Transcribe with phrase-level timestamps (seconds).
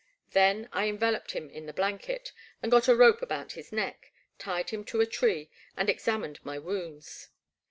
[0.31, 2.31] Then I envel oped him in the blanket,
[2.63, 6.57] and got a rope about his neck, tied him to a tree and examined my
[6.57, 7.29] wounds.